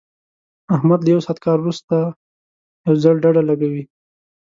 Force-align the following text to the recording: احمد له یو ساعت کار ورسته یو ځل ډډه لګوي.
احمد 0.75 0.99
له 1.03 1.09
یو 1.13 1.21
ساعت 1.25 1.37
کار 1.45 1.57
ورسته 1.61 1.95
یو 2.85 2.95
ځل 3.03 3.15
ډډه 3.23 3.41
لګوي. 3.49 3.83